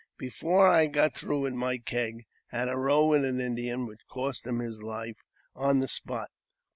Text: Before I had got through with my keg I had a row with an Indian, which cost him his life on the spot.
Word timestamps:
Before 0.17 0.67
I 0.67 0.81
had 0.81 0.93
got 0.93 1.13
through 1.13 1.41
with 1.41 1.53
my 1.53 1.77
keg 1.77 2.25
I 2.51 2.57
had 2.57 2.69
a 2.69 2.75
row 2.75 3.05
with 3.05 3.23
an 3.23 3.39
Indian, 3.39 3.85
which 3.85 4.07
cost 4.09 4.47
him 4.47 4.57
his 4.57 4.81
life 4.81 5.17
on 5.53 5.77
the 5.77 5.87
spot. 5.87 6.31